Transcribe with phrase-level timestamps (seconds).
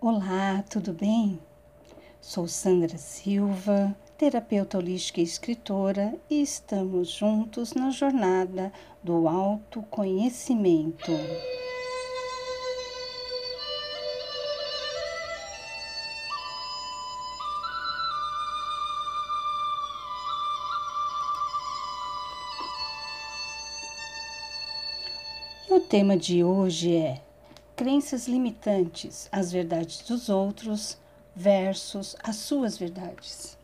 [0.00, 1.40] Olá, tudo bem?
[2.20, 8.72] Sou Sandra Silva, terapeuta holística e escritora, e estamos juntos na jornada
[9.02, 11.10] do autoconhecimento.
[25.68, 27.20] E o tema de hoje é
[27.78, 30.98] crenças limitantes às verdades dos outros
[31.32, 33.56] versus as suas verdades.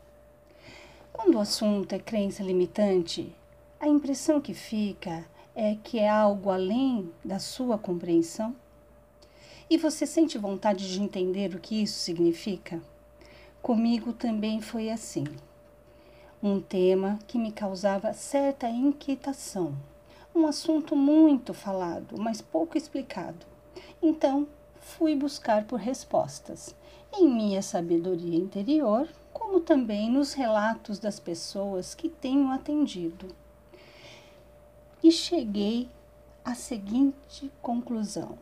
[1.11, 3.35] Quando o assunto é crença limitante,
[3.77, 8.55] a impressão que fica é que é algo além da sua compreensão.
[9.69, 12.81] E você sente vontade de entender o que isso significa?
[13.61, 15.25] Comigo também foi assim.
[16.41, 19.75] Um tema que me causava certa inquietação.
[20.33, 23.54] Um assunto muito falado, mas pouco explicado
[24.07, 24.47] então,
[24.79, 26.75] fui buscar por respostas
[27.13, 33.27] em minha sabedoria interior, como também nos relatos das pessoas que tenho atendido.
[35.03, 35.89] E cheguei
[36.43, 38.37] à seguinte conclusão: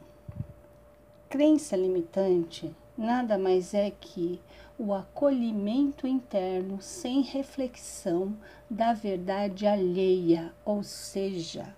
[1.30, 4.40] crença limitante nada mais é que
[4.78, 8.36] o acolhimento interno sem reflexão
[8.70, 11.76] da verdade alheia, ou seja,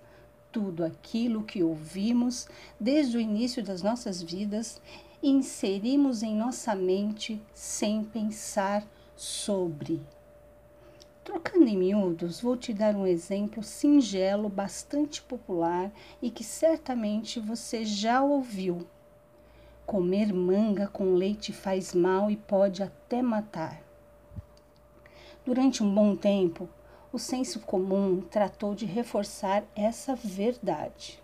[0.55, 2.47] tudo aquilo que ouvimos
[2.79, 4.81] desde o início das nossas vidas
[5.21, 10.01] e inserimos em nossa mente sem pensar sobre.
[11.25, 17.83] Trocando em miúdos, vou te dar um exemplo singelo, bastante popular e que certamente você
[17.83, 18.87] já ouviu.
[19.85, 23.83] Comer manga com leite faz mal e pode até matar.
[25.45, 26.69] Durante um bom tempo,
[27.15, 31.17] o senso comum tratou de reforçar essa verdade.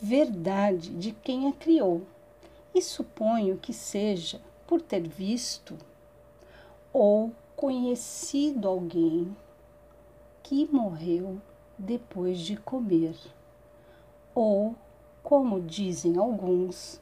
[0.00, 2.06] Verdade de quem a criou,
[2.74, 5.76] e suponho que seja por ter visto
[6.90, 9.36] ou conhecido alguém
[10.42, 11.38] que morreu
[11.76, 13.14] depois de comer,
[14.34, 14.74] ou,
[15.22, 16.98] como dizem alguns,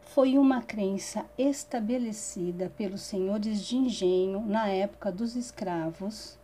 [0.00, 6.39] foi uma crença estabelecida pelos senhores de engenho na época dos escravos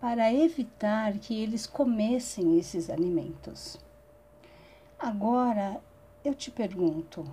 [0.00, 3.78] para evitar que eles comessem esses alimentos.
[4.98, 5.80] Agora
[6.24, 7.24] eu te pergunto: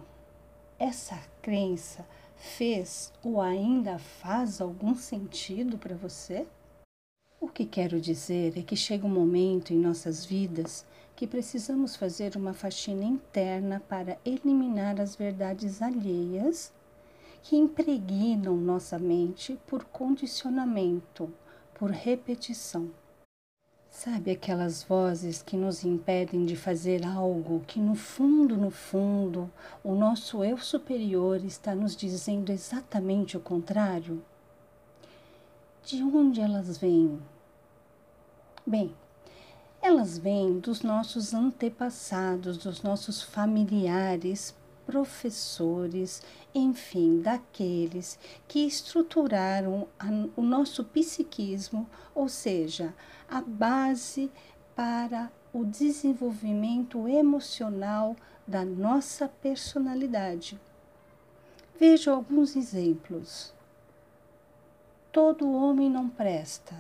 [0.79, 2.05] essa crença
[2.35, 6.47] fez ou ainda faz algum sentido para você?
[7.39, 12.35] O que quero dizer é que chega um momento em nossas vidas que precisamos fazer
[12.35, 16.73] uma faxina interna para eliminar as verdades alheias
[17.43, 21.31] que impregnam nossa mente por condicionamento
[21.75, 22.89] por repetição.
[23.89, 29.51] Sabe aquelas vozes que nos impedem de fazer algo que no fundo, no fundo,
[29.83, 34.23] o nosso eu superior está nos dizendo exatamente o contrário?
[35.83, 37.21] De onde elas vêm?
[38.65, 38.93] Bem,
[39.81, 46.21] elas vêm dos nossos antepassados, dos nossos familiares, professores,
[46.53, 52.93] enfim, daqueles que estruturaram a, o nosso psiquismo, ou seja,
[53.29, 54.31] a base
[54.75, 58.15] para o desenvolvimento emocional
[58.47, 60.59] da nossa personalidade.
[61.79, 63.53] Veja alguns exemplos.
[65.11, 66.75] Todo homem não presta.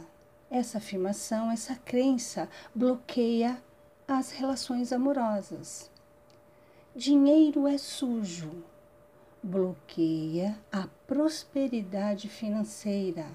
[0.49, 3.61] Essa afirmação, essa crença bloqueia
[4.07, 5.89] as relações amorosas.
[6.97, 8.63] Dinheiro é sujo,
[9.43, 13.27] bloqueia a prosperidade financeira.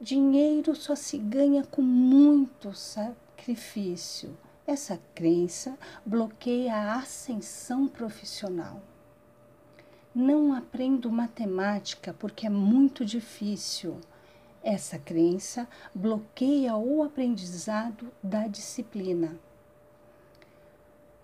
[0.00, 4.34] Dinheiro só se ganha com muito sacrifício.
[4.66, 8.80] Essa crença bloqueia a ascensão profissional.
[10.14, 14.00] Não aprendo matemática porque é muito difícil.
[14.62, 19.38] Essa crença bloqueia o aprendizado da disciplina.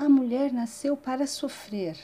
[0.02, 1.96] A mulher nasceu para sofrer.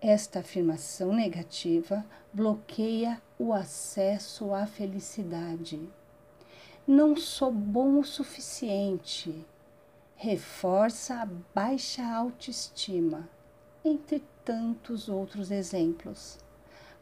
[0.00, 2.02] Esta afirmação negativa
[2.32, 5.78] bloqueia o acesso à felicidade.
[6.86, 9.44] Não sou bom o suficiente.
[10.16, 13.28] Reforça a baixa autoestima,
[13.84, 16.38] entre tantos outros exemplos.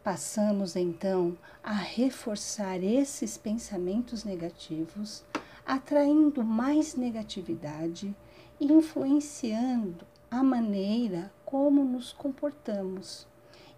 [0.02, 5.24] Passamos então a reforçar esses pensamentos negativos,
[5.66, 8.14] atraindo mais negatividade
[8.60, 13.26] influenciando a maneira como nos comportamos,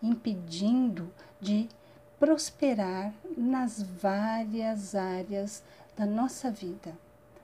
[0.02, 1.68] impedindo de
[2.18, 5.62] prosperar nas várias áreas
[5.96, 6.96] da nossa vida,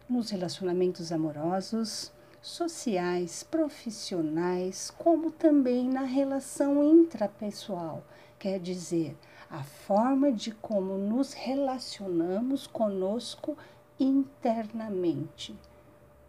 [0.08, 8.05] nos relacionamentos amorosos, sociais, profissionais, como também na relação intrapessoal,
[8.38, 9.17] quer dizer,
[9.50, 13.56] a forma de como nos relacionamos conosco
[13.99, 15.55] internamente.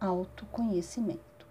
[0.00, 1.46] Autoconhecimento.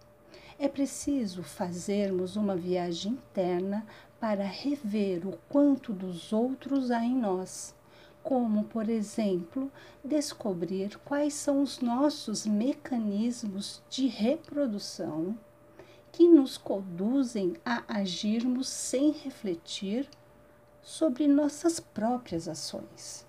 [0.58, 3.86] É preciso fazermos uma viagem interna
[4.20, 7.76] para rever o quanto dos outros há em nós,
[8.24, 9.72] como, por exemplo,
[10.04, 15.38] descobrir quais são os nossos mecanismos de reprodução
[16.12, 20.10] que nos conduzem a agirmos sem refletir
[20.82, 23.28] sobre nossas próprias ações.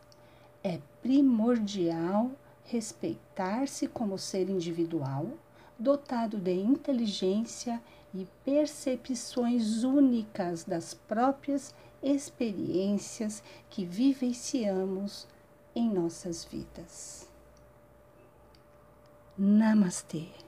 [0.62, 2.30] É primordial
[2.66, 5.26] respeitar-se como ser individual,
[5.78, 7.80] dotado de inteligência
[8.14, 15.26] e percepções únicas das próprias experiências que vivenciamos
[15.74, 17.28] em nossas vidas.
[19.36, 20.45] Namastê.